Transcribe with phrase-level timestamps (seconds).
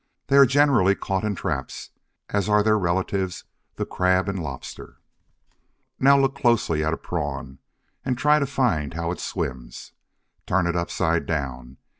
[0.29, 1.91] They are generally caught in traps,
[2.29, 3.43] as are their relatives,
[3.75, 4.97] the crab and lobster.
[5.99, 7.59] Now look closely at a Prawn,
[8.03, 9.91] and try to find how it swims.
[10.47, 11.77] Turn it upside down.